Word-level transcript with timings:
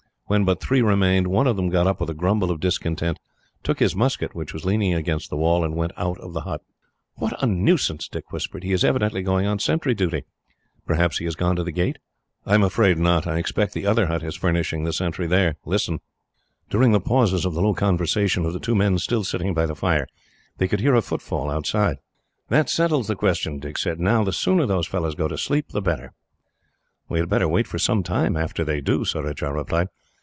When 0.27 0.45
but 0.45 0.61
three 0.61 0.81
remained, 0.81 1.27
one 1.27 1.45
of 1.45 1.57
them 1.57 1.67
got 1.67 1.87
up, 1.87 1.99
with 1.99 2.09
a 2.09 2.13
grumble 2.13 2.51
of 2.51 2.61
discontent, 2.61 3.19
took 3.63 3.79
his 3.79 3.97
musket, 3.97 4.33
which 4.33 4.53
was 4.53 4.63
leaning 4.63 4.93
against 4.93 5.29
the 5.29 5.35
wall, 5.35 5.61
and 5.61 5.75
went 5.75 5.91
out 5.97 6.17
of 6.21 6.31
the 6.31 6.43
hut. 6.43 6.61
"What 7.15 7.33
a 7.43 7.45
nuisance!" 7.45 8.07
Dick 8.07 8.31
whispered. 8.31 8.63
"He 8.63 8.71
is 8.71 8.85
evidently 8.85 9.23
going 9.23 9.45
on 9.45 9.59
sentry 9.59 9.93
duty." 9.93 10.23
"Perhaps 10.85 11.17
he 11.17 11.25
has 11.25 11.35
gone 11.35 11.57
to 11.57 11.65
the 11.65 11.71
gate?" 11.73 11.97
Surajah 11.97 12.43
suggested. 12.45 12.49
"I 12.51 12.55
am 12.55 12.63
afraid 12.63 12.97
not. 12.97 13.27
I 13.27 13.39
expect 13.39 13.73
the 13.73 13.85
other 13.85 14.05
hut 14.05 14.23
is 14.23 14.37
furnishing 14.37 14.85
the 14.85 14.93
sentry 14.93 15.27
there. 15.27 15.57
Listen!" 15.65 15.99
During 16.69 16.93
the 16.93 17.01
pauses 17.01 17.43
of 17.43 17.53
the 17.53 17.61
low 17.61 17.73
conversation 17.73 18.45
of 18.45 18.53
the 18.53 18.59
two 18.61 18.73
men 18.73 18.99
still 18.99 19.25
sitting 19.25 19.53
by 19.53 19.65
the 19.65 19.75
fire, 19.75 20.07
they 20.59 20.69
could 20.69 20.79
hear 20.79 20.95
a 20.95 21.01
footfall 21.01 21.49
outside. 21.51 21.97
"That 22.47 22.69
settles 22.69 23.07
the 23.09 23.17
question," 23.17 23.59
Dick 23.59 23.77
said. 23.77 23.99
"Now, 23.99 24.23
the 24.23 24.31
sooner 24.31 24.65
those 24.65 24.87
fellows 24.87 25.15
go 25.15 25.27
to 25.27 25.37
sleep, 25.37 25.71
the 25.73 25.81
better." 25.81 26.13
"We 27.09 27.19
had 27.19 27.27
better 27.27 27.49
wait 27.49 27.67
for 27.67 27.77
some 27.79 28.01
time, 28.01 28.37
after 28.37 28.63
they 28.63 28.79
do," 28.79 29.03
Surajah 29.03 29.51
replied. 29.51 29.89